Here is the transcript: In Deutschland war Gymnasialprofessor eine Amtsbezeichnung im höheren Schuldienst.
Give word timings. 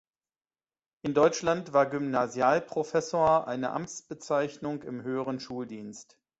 In 1.03 1.13
Deutschland 1.13 1.73
war 1.73 1.85
Gymnasialprofessor 1.87 3.47
eine 3.47 3.69
Amtsbezeichnung 3.69 4.81
im 4.81 5.03
höheren 5.03 5.39
Schuldienst. 5.39 6.17